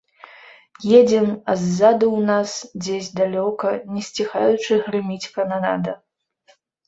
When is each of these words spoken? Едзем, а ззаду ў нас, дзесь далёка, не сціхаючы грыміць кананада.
Едзем, 0.99 1.27
а 1.51 1.53
ззаду 1.63 2.07
ў 2.17 2.21
нас, 2.29 2.51
дзесь 2.85 3.11
далёка, 3.21 3.69
не 3.97 4.01
сціхаючы 4.07 4.79
грыміць 4.87 5.31
кананада. 5.39 5.93